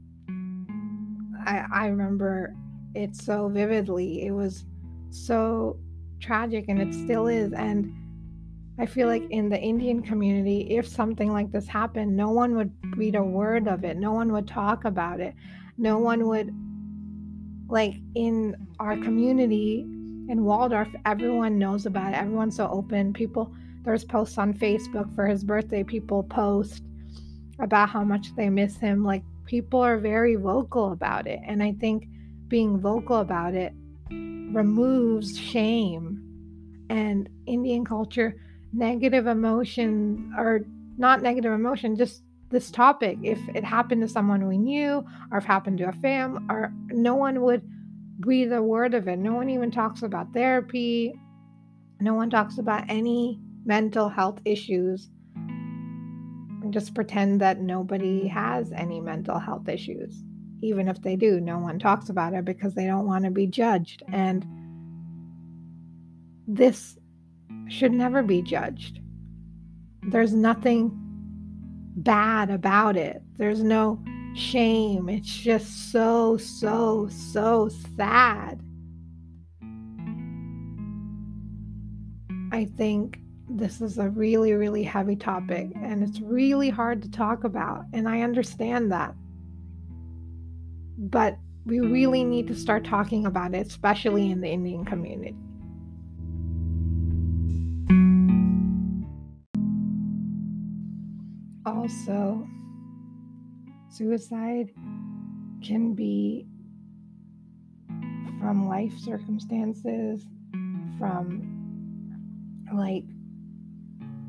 i 1.46 1.66
i 1.74 1.88
remember 1.88 2.54
it 2.98 3.16
so 3.16 3.48
vividly 3.48 4.26
it 4.26 4.32
was 4.32 4.66
so 5.10 5.78
tragic 6.20 6.66
and 6.68 6.82
it 6.82 6.94
still 6.94 7.28
is 7.28 7.54
and 7.54 7.94
i 8.80 8.86
feel 8.86 9.08
like 9.08 9.24
in 9.30 9.50
the 9.50 9.60
indian 9.60 10.02
community 10.02 10.68
if 10.76 10.88
something 10.88 11.32
like 11.32 11.52
this 11.52 11.68
happened 11.68 12.16
no 12.16 12.30
one 12.30 12.56
would 12.56 12.72
read 12.96 13.16
a 13.16 13.24
word 13.24 13.68
of 13.68 13.84
it 13.84 13.98
no 13.98 14.12
one 14.12 14.32
would 14.32 14.48
talk 14.48 14.86
about 14.86 15.20
it 15.20 15.34
no 15.78 15.98
one 16.00 16.28
would 16.28 16.54
like 17.70 17.96
in 18.16 18.56
our 18.80 18.96
community 18.96 19.86
in 20.30 20.44
Waldorf, 20.44 20.90
everyone 21.06 21.58
knows 21.58 21.86
about 21.86 22.14
it. 22.14 22.18
Everyone's 22.18 22.58
so 22.58 22.68
open. 22.70 23.14
People, 23.14 23.54
there's 23.84 24.04
posts 24.04 24.38
on 24.38 24.54
Facebook 24.54 25.14
for 25.16 25.26
his 25.26 25.44
birthday. 25.44 25.84
People 25.84 26.24
post 26.24 26.84
about 27.60 27.90
how 27.90 28.04
much 28.04 28.36
they 28.36 28.50
miss 28.50 28.78
him. 28.78 29.04
Like 29.04 29.24
people 29.46 29.80
are 29.80 29.98
very 29.98 30.36
vocal 30.36 30.92
about 30.92 31.28
it. 31.28 31.40
And 31.46 31.64
I 31.64 31.74
think 31.80 32.08
being 32.48 32.80
vocal 32.80 33.18
about 33.18 33.54
it 33.54 33.74
removes 34.10 35.38
shame 35.38 36.24
and 36.90 37.30
Indian 37.46 37.84
culture, 37.84 38.40
negative 38.74 39.28
emotion 39.28 40.34
or 40.38 40.62
not 40.98 41.22
negative 41.22 41.52
emotion, 41.52 41.96
just 41.96 42.24
this 42.50 42.72
topic. 42.72 43.18
If 43.24 43.40
it 43.54 43.64
happened 43.64 44.02
to 44.02 44.08
someone 44.08 44.48
we 44.48 44.58
knew 44.58 45.04
or 45.32 45.38
if 45.38 45.46
happened 45.46 45.78
to 45.80 45.90
a 45.90 45.92
fam 45.92 46.48
or 46.50 46.72
no 46.90 47.16
one 47.16 47.42
would 47.42 47.62
breathe 48.20 48.52
a 48.54 48.62
word 48.62 48.94
of 48.94 49.08
it. 49.08 49.20
No 49.20 49.34
one 49.34 49.50
even 49.50 49.70
talks 49.70 50.02
about 50.02 50.34
therapy. 50.34 51.14
No 52.00 52.14
one 52.14 52.30
talks 52.30 52.58
about 52.58 52.86
any 52.90 53.40
mental 53.66 54.10
health 54.10 54.40
issues. 54.46 55.10
Just 56.70 56.96
pretend 56.96 57.42
that 57.42 57.60
nobody 57.62 58.28
has 58.28 58.72
any 58.72 59.00
mental 59.00 59.40
health 59.40 59.68
issues. 59.68 60.24
Even 60.62 60.88
if 60.88 61.02
they 61.02 61.16
do, 61.16 61.40
no 61.40 61.60
one 61.60 61.80
talks 61.80 62.10
about 62.10 62.34
it 62.34 62.46
because 62.46 62.74
they 62.74 62.86
don't 62.86 63.06
want 63.06 63.26
to 63.26 63.32
be 63.32 63.48
judged. 63.48 64.04
And 64.12 64.46
this 66.48 66.98
should 67.68 67.92
never 67.92 68.24
be 68.24 68.42
judged. 68.42 69.00
There's 70.04 70.34
nothing 70.34 70.92
bad 71.98 72.50
about 72.50 72.96
it. 72.96 73.22
There's 73.38 73.62
no 73.62 74.04
shame. 74.36 75.10
It's 75.10 75.36
just 75.36 75.92
so, 75.92 76.38
so, 76.38 77.10
so 77.10 77.70
sad. 77.98 78.62
I 82.52 82.66
think 82.78 83.20
this 83.50 83.82
is 83.82 83.98
a 83.98 84.10
really, 84.10 84.54
really 84.54 84.84
heavy 84.84 85.16
topic 85.16 85.70
and 85.76 86.04
it's 86.04 86.20
really 86.22 86.70
hard 86.70 87.02
to 87.02 87.12
talk 87.12 87.44
about. 87.44 87.86
And 87.94 88.08
I 88.08 88.22
understand 88.22 88.92
that. 88.92 89.14
But 90.98 91.38
we 91.66 91.80
really 91.80 92.24
need 92.24 92.48
to 92.48 92.56
start 92.56 92.86
talking 92.86 93.26
about 93.26 93.54
it, 93.54 93.68
especially 93.68 94.32
in 94.32 94.42
the 94.42 94.50
Indian 94.50 94.86
community. 94.86 95.36
Also, 101.66 102.48
suicide 103.90 104.72
can 105.62 105.94
be 105.94 106.48
from 108.40 108.68
life 108.68 108.98
circumstances, 108.98 110.24
from 110.98 111.54
like 112.74 113.04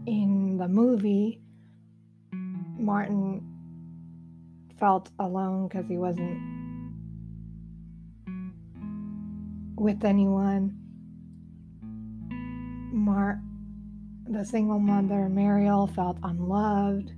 in 0.06 0.56
the 0.58 0.66
movie, 0.66 1.40
Martin 2.32 3.44
felt 4.78 5.10
alone 5.18 5.68
because 5.68 5.86
he 5.88 5.96
wasn't 5.98 6.57
with 9.80 10.04
anyone. 10.04 10.76
Mar, 12.92 13.40
the 14.26 14.44
single 14.44 14.78
mother, 14.78 15.28
Mariel, 15.28 15.86
felt 15.86 16.18
unloved. 16.22 17.12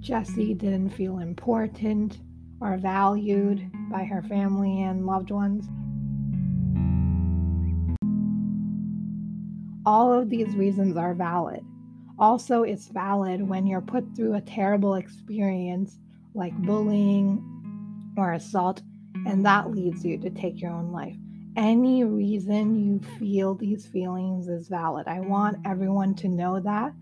Jessie 0.00 0.54
didn't 0.54 0.90
feel 0.90 1.18
important 1.18 2.18
or 2.60 2.76
valued 2.76 3.70
by 3.90 4.04
her 4.04 4.22
family 4.22 4.82
and 4.82 5.06
loved 5.06 5.30
ones. 5.30 5.68
All 9.84 10.12
of 10.12 10.30
these 10.30 10.54
reasons 10.54 10.96
are 10.96 11.14
valid. 11.14 11.64
Also, 12.18 12.62
it's 12.62 12.88
valid 12.88 13.48
when 13.48 13.66
you're 13.66 13.80
put 13.80 14.04
through 14.14 14.34
a 14.34 14.40
terrible 14.40 14.94
experience 14.94 15.98
like 16.34 16.56
bullying 16.62 17.42
or 18.16 18.32
assault, 18.32 18.82
and 19.26 19.44
that 19.46 19.70
leads 19.70 20.04
you 20.04 20.18
to 20.18 20.30
take 20.30 20.60
your 20.60 20.70
own 20.72 20.92
life. 20.92 21.16
Any 21.56 22.04
reason 22.04 22.76
you 22.76 23.00
feel 23.18 23.54
these 23.54 23.86
feelings 23.86 24.48
is 24.48 24.68
valid. 24.68 25.06
I 25.06 25.20
want 25.20 25.58
everyone 25.66 26.14
to 26.16 26.28
know 26.28 26.60
that 26.60 26.92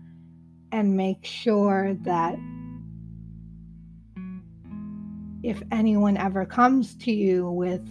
and 0.71 0.97
make 0.97 1.25
sure 1.25 1.93
that 2.01 2.37
if 5.43 5.63
anyone 5.71 6.17
ever 6.17 6.45
comes 6.45 6.95
to 6.95 7.11
you 7.11 7.49
with 7.49 7.81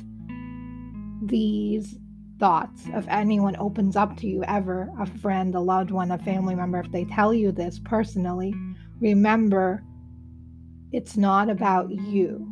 these 1.23 1.99
thoughts, 2.38 2.85
if 2.87 3.07
anyone 3.09 3.57
opens 3.57 3.97
up 3.97 4.16
to 4.18 4.27
you 4.27 4.45
ever, 4.45 4.90
a 4.99 5.07
friend, 5.07 5.55
a 5.55 5.61
loved 5.61 5.90
one, 5.90 6.11
a 6.11 6.18
family 6.18 6.55
member, 6.55 6.81
if 6.81 6.92
they 6.92 7.05
tell 7.05 7.35
you 7.35 7.53
this 7.53 7.79
personally, 7.85 8.55
remember 9.01 9.83
it's 10.92 11.16
not 11.16 11.49
about 11.49 11.90
you. 11.90 12.50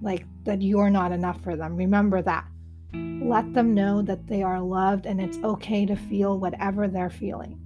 Like 0.00 0.24
that 0.44 0.62
you're 0.62 0.90
not 0.90 1.12
enough 1.12 1.42
for 1.42 1.56
them. 1.56 1.76
Remember 1.76 2.22
that. 2.22 2.46
Let 2.94 3.52
them 3.52 3.74
know 3.74 4.02
that 4.02 4.26
they 4.26 4.42
are 4.42 4.60
loved 4.60 5.06
and 5.06 5.20
it's 5.20 5.38
okay 5.38 5.84
to 5.86 5.96
feel 5.96 6.38
whatever 6.38 6.88
they're 6.88 7.10
feeling. 7.10 7.60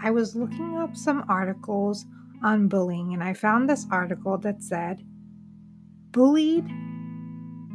I 0.00 0.10
was 0.10 0.36
looking 0.36 0.78
up 0.78 0.96
some 0.96 1.24
articles 1.28 2.06
on 2.42 2.68
bullying, 2.68 3.14
and 3.14 3.22
I 3.22 3.34
found 3.34 3.68
this 3.68 3.86
article 3.90 4.38
that 4.38 4.62
said 4.62 5.04
bullied 6.12 6.66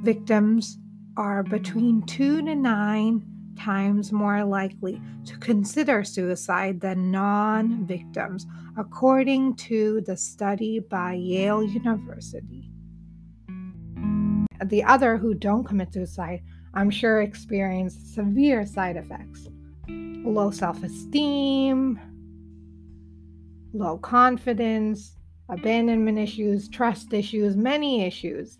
victims 0.04 0.78
are 1.18 1.44
between 1.44 2.02
two 2.04 2.42
to 2.42 2.56
nine 2.56 3.26
times 3.58 4.12
more 4.12 4.44
likely 4.44 5.02
to 5.26 5.38
consider 5.38 6.04
suicide 6.04 6.80
than 6.82 7.12
non 7.12 7.86
victims, 7.86 8.46
according 8.78 9.56
to 9.56 10.02
the 10.02 10.18
study 10.18 10.80
by 10.80 11.14
Yale 11.14 11.64
University. 11.64 12.73
The 14.66 14.84
other 14.84 15.18
who 15.18 15.34
don't 15.34 15.64
commit 15.66 15.94
suicide, 15.94 16.42
I'm 16.74 16.90
sure, 16.90 17.22
experience 17.22 17.96
severe 18.14 18.66
side 18.66 18.98
effects 18.98 19.50
low 20.26 20.52
self 20.52 20.82
esteem, 20.84 22.00
low 23.74 23.98
confidence, 23.98 25.18
abandonment 25.50 26.18
issues, 26.18 26.70
trust 26.70 27.14
issues, 27.14 27.58
many 27.58 28.04
issues. 28.04 28.58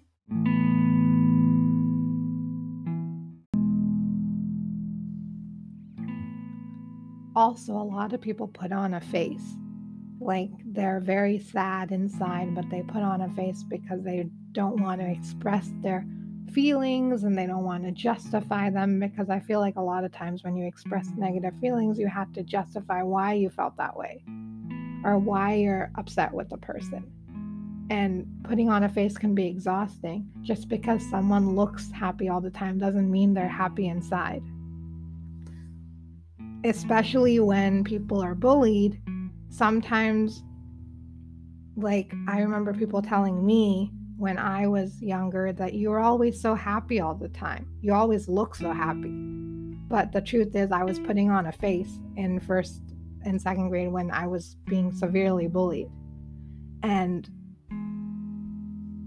Also, 7.36 7.74
a 7.74 7.82
lot 7.82 8.14
of 8.14 8.22
people 8.22 8.48
put 8.48 8.72
on 8.72 8.94
a 8.94 9.02
face. 9.02 9.56
Like 10.24 10.52
they're 10.66 11.02
very 11.02 11.38
sad 11.38 11.92
inside, 11.92 12.56
but 12.56 12.70
they 12.70 12.82
put 12.82 13.02
on 13.02 13.22
a 13.22 13.30
face 13.30 13.64
because 13.64 14.04
they 14.04 14.30
don't 14.54 14.82
want 14.82 15.02
to 15.02 15.10
express 15.10 15.70
their 15.82 16.06
feelings 16.54 17.24
and 17.24 17.38
they 17.38 17.46
don't 17.46 17.64
want 17.64 17.84
to 17.84 17.92
justify 17.92 18.70
them. 18.70 19.00
Because 19.00 19.30
I 19.30 19.40
feel 19.40 19.60
like 19.60 19.76
a 19.76 19.82
lot 19.82 20.06
of 20.06 20.12
times 20.12 20.44
when 20.44 20.56
you 20.56 20.66
express 20.66 21.10
negative 21.18 21.54
feelings, 21.60 22.00
you 22.00 22.08
have 22.08 22.32
to 22.34 22.44
justify 22.44 23.04
why 23.04 23.34
you 23.34 23.50
felt 23.50 23.76
that 23.78 23.98
way 23.98 24.24
or 25.04 25.18
why 25.18 25.56
you're 25.56 25.92
upset 25.96 26.34
with 26.34 26.50
the 26.50 26.58
person. 26.58 27.12
And 27.90 28.26
putting 28.44 28.70
on 28.70 28.84
a 28.84 28.90
face 28.90 29.18
can 29.18 29.36
be 29.36 29.48
exhausting. 29.48 30.30
Just 30.42 30.70
because 30.70 31.08
someone 31.10 31.56
looks 31.56 31.92
happy 31.92 32.30
all 32.30 32.40
the 32.40 32.50
time 32.50 32.78
doesn't 32.78 33.12
mean 33.12 33.34
they're 33.34 33.48
happy 33.48 33.88
inside. 33.88 34.42
Especially 36.64 37.42
when 37.42 37.84
people 37.84 38.24
are 38.24 38.36
bullied, 38.36 39.02
sometimes, 39.54 40.44
like, 41.76 42.12
I 42.28 42.40
remember 42.40 42.74
people 42.74 43.02
telling 43.02 43.46
me 43.46 43.92
when 44.18 44.38
I 44.38 44.68
was 44.68 45.02
younger 45.02 45.54
that 45.54 45.76
you're 45.76 46.00
always 46.00 46.42
so 46.42 46.56
happy 46.56 47.00
all 47.00 47.14
the 47.14 47.30
time. 47.30 47.68
You 47.82 47.94
always 47.94 48.28
look 48.28 48.56
so 48.56 48.72
happy. 48.72 49.12
But 49.88 50.12
the 50.12 50.22
truth 50.22 50.56
is, 50.56 50.72
I 50.72 50.84
was 50.84 51.00
putting 51.00 51.30
on 51.30 51.46
a 51.46 51.52
face 51.52 52.00
in 52.16 52.40
first 52.40 52.82
and 53.26 53.40
second 53.40 53.70
grade 53.70 53.92
when 53.92 54.10
I 54.10 54.26
was 54.28 54.56
being 54.66 54.92
severely 54.92 55.48
bullied. 55.48 55.90
And 56.82 57.30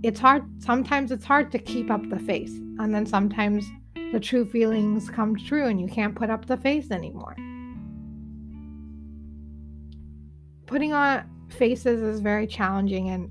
it's 0.03 0.21
hard, 0.21 0.45
sometimes 0.63 1.11
it's 1.11 1.25
hard 1.25 1.51
to 1.53 1.59
keep 1.59 1.91
up 1.91 2.09
the 2.09 2.21
face. 2.21 2.53
And 2.79 2.95
then 2.95 3.05
sometimes 3.05 3.67
the 4.13 4.21
true 4.21 4.45
feelings 4.45 5.11
come 5.11 5.35
true 5.35 5.67
and 5.67 5.81
you 5.81 5.89
can't 5.89 6.15
put 6.15 6.31
up 6.31 6.47
the 6.47 6.57
face 6.57 6.93
anymore. 6.93 7.35
Putting 10.66 10.92
on 10.92 11.24
faces 11.48 12.02
is 12.02 12.20
very 12.20 12.46
challenging 12.46 13.09
and 13.11 13.31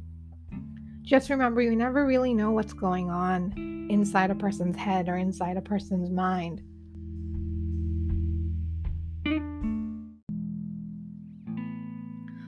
just 1.01 1.29
remember 1.29 1.61
you 1.61 1.75
never 1.75 2.05
really 2.05 2.33
know 2.33 2.51
what's 2.51 2.73
going 2.73 3.09
on 3.09 3.53
inside 3.91 4.31
a 4.31 4.35
person's 4.35 4.75
head 4.75 5.07
or 5.07 5.17
inside 5.17 5.57
a 5.57 5.61
person's 5.61 6.09
mind. 6.09 6.63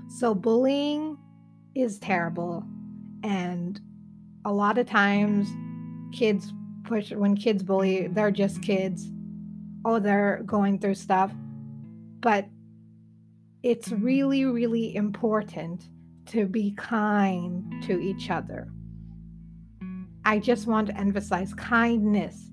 So, 0.10 0.34
bullying 0.34 1.18
is 1.76 2.00
terrible. 2.00 2.64
And 3.24 3.80
a 4.46 4.52
lot 4.52 4.80
of 4.80 4.88
times, 4.88 5.48
kids 6.12 6.52
push, 6.86 7.12
when 7.12 7.36
kids 7.36 7.62
bully, 7.62 8.08
they're 8.08 8.32
just 8.32 8.64
kids. 8.64 9.12
Oh, 9.86 10.00
they're 10.00 10.42
going 10.44 10.80
through 10.80 10.96
stuff. 10.96 11.32
But 12.20 12.48
it's 13.64 13.90
mm-hmm. 13.90 14.04
really, 14.04 14.46
really 14.46 14.96
important 14.96 15.90
to 16.28 16.46
be 16.46 16.72
kind 16.72 17.84
to 17.84 18.00
each 18.00 18.30
other. 18.30 18.68
I 20.26 20.40
just 20.40 20.68
want 20.68 20.88
to 20.88 20.98
emphasize 20.98 21.54
kindness 21.54 22.52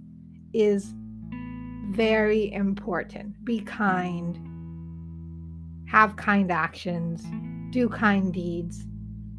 is 0.52 0.94
very 1.90 2.52
important. 2.52 3.44
Be 3.44 3.60
kind, 3.60 4.38
have 5.88 6.16
kind 6.16 6.52
actions, 6.52 7.24
do 7.72 7.88
kind 7.88 8.32
deeds. 8.32 8.86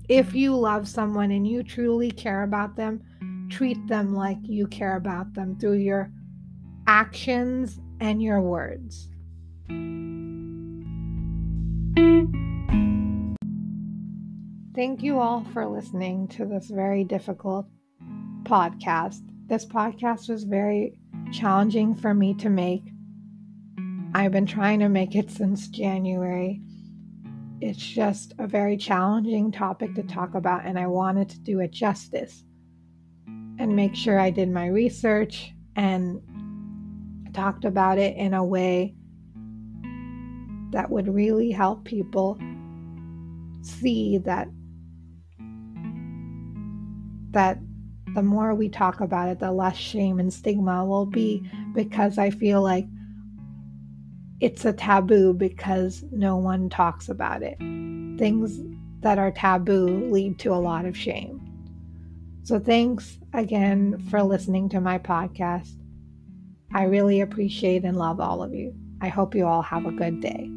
if 0.07 0.35
you 0.35 0.55
love 0.55 0.87
someone 0.87 1.31
and 1.31 1.47
you 1.47 1.63
truly 1.63 2.11
care 2.11 2.43
about 2.43 2.75
them, 2.75 3.01
treat 3.49 3.87
them 3.87 4.13
like 4.13 4.37
you 4.43 4.67
care 4.67 4.97
about 4.97 5.33
them 5.33 5.57
through 5.57 5.77
your 5.77 6.11
actions 6.87 7.79
and 7.99 8.21
your 8.21 8.41
words. 8.41 9.09
Thank 14.75 15.03
you 15.03 15.19
all 15.19 15.45
for 15.53 15.65
listening 15.65 16.27
to 16.29 16.43
this 16.43 16.67
very 16.67 17.05
difficult 17.05 17.65
podcast. 18.43 19.21
This 19.47 19.65
podcast 19.65 20.27
was 20.27 20.43
very 20.43 20.99
challenging 21.31 21.95
for 21.95 22.13
me 22.13 22.33
to 22.33 22.49
make. 22.49 22.83
I've 24.13 24.33
been 24.33 24.45
trying 24.45 24.81
to 24.81 24.89
make 24.89 25.15
it 25.15 25.31
since 25.31 25.69
January. 25.69 26.59
It's 27.61 27.79
just 27.79 28.33
a 28.37 28.47
very 28.47 28.75
challenging 28.75 29.49
topic 29.49 29.95
to 29.95 30.03
talk 30.03 30.35
about, 30.35 30.65
and 30.65 30.77
I 30.77 30.87
wanted 30.87 31.29
to 31.29 31.39
do 31.39 31.61
it 31.61 31.71
justice 31.71 32.43
and 33.57 33.77
make 33.77 33.95
sure 33.95 34.19
I 34.19 34.29
did 34.29 34.51
my 34.51 34.67
research 34.67 35.53
and 35.77 36.21
talked 37.33 37.63
about 37.63 37.97
it 37.97 38.17
in 38.17 38.33
a 38.33 38.43
way 38.43 38.93
that 40.71 40.89
would 40.89 41.07
really 41.07 41.51
help 41.51 41.85
people 41.85 42.37
see 43.61 44.17
that 44.17 44.49
that 47.35 47.59
the 48.15 48.23
more 48.23 48.55
we 48.55 48.69
talk 48.69 49.01
about 49.01 49.27
it, 49.27 49.39
the 49.39 49.51
less 49.51 49.75
shame 49.75 50.19
and 50.19 50.33
stigma 50.33 50.85
will 50.85 51.05
be 51.05 51.47
because 51.73 52.17
I 52.17 52.29
feel 52.29 52.61
like 52.61 52.87
it's 54.39 54.63
a 54.63 54.71
taboo 54.71 55.33
because 55.33 56.03
no 56.11 56.37
one 56.37 56.69
talks 56.69 57.09
about 57.09 57.43
it. 57.43 57.57
Things 58.17 58.61
that 59.01 59.19
are 59.19 59.31
taboo 59.31 60.09
lead 60.09 60.39
to 60.39 60.53
a 60.53 60.55
lot 60.55 60.85
of 60.85 60.97
shame. 60.97 61.41
So, 62.43 62.57
thanks 62.57 63.19
again 63.33 63.99
for 64.09 64.23
listening 64.23 64.69
to 64.69 64.79
my 64.79 64.97
podcast. 64.97 65.75
I 66.73 66.83
really 66.83 67.19
appreciate 67.19 67.83
and 67.83 67.97
love 67.97 68.19
all 68.21 68.41
of 68.41 68.53
you. 68.53 68.73
I 69.01 69.09
hope 69.09 69.35
you 69.35 69.45
all 69.45 69.61
have 69.61 69.85
a 69.85 69.91
good 69.91 70.21
day. 70.21 70.54